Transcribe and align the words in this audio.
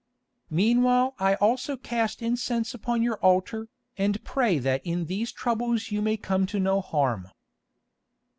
"Meanwhile 0.49 1.13
I 1.19 1.35
also 1.35 1.77
cast 1.77 2.23
incense 2.23 2.73
upon 2.73 3.03
your 3.03 3.19
altar, 3.19 3.67
and 3.99 4.23
pray 4.23 4.57
that 4.57 4.81
in 4.83 5.05
these 5.05 5.31
troubles 5.31 5.91
you 5.91 6.01
may 6.01 6.17
come 6.17 6.47
to 6.47 6.59
no 6.59 6.81
harm. 6.81 7.29